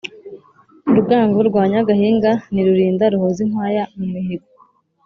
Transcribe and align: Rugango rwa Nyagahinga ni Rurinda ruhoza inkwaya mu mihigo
Rugango 0.95 1.39
rwa 1.49 1.63
Nyagahinga 1.71 2.31
ni 2.51 2.61
Rurinda 2.67 3.05
ruhoza 3.13 3.39
inkwaya 3.45 3.83
mu 3.97 4.05
mihigo 4.13 4.49